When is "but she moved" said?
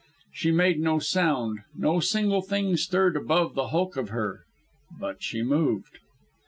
4.99-5.99